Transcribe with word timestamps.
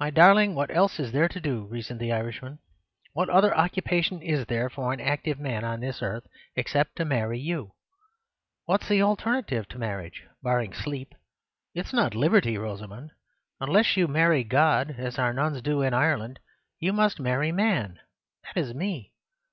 "My 0.00 0.10
darling, 0.10 0.56
what 0.56 0.74
else 0.74 0.98
is 0.98 1.12
there 1.12 1.28
to 1.28 1.40
do?" 1.40 1.62
reasoned 1.66 2.00
the 2.00 2.10
Irishman. 2.12 2.58
"What 3.12 3.28
other 3.28 3.56
occupation 3.56 4.20
is 4.22 4.44
there 4.46 4.68
for 4.68 4.92
an 4.92 5.00
active 5.00 5.38
man 5.38 5.62
on 5.62 5.78
this 5.78 6.02
earth, 6.02 6.26
except 6.56 6.96
to 6.96 7.04
marry 7.04 7.38
you? 7.38 7.70
What's 8.64 8.88
the 8.88 9.02
alternative 9.02 9.68
to 9.68 9.78
marriage, 9.78 10.24
barring 10.42 10.72
sleep? 10.72 11.14
It's 11.74 11.92
not 11.92 12.16
liberty, 12.16 12.58
Rosamund. 12.58 13.12
Unless 13.60 13.96
you 13.96 14.08
marry 14.08 14.42
God, 14.42 14.96
as 14.98 15.16
our 15.16 15.32
nuns 15.32 15.62
do 15.62 15.80
in 15.80 15.94
Ireland, 15.94 16.40
you 16.80 16.92
must 16.92 17.20
marry 17.20 17.52
Man—that 17.52 18.56
is 18.56 18.74
Me. 18.74 19.12